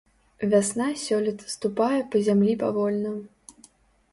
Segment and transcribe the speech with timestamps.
[0.53, 3.11] Вясна сёлета ступае па зямлі павольна.